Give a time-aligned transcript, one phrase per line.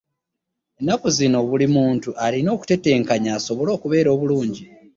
[0.79, 4.63] Ennaku zino buli muntu alina kutetenkanya asobole okubeera obulungi.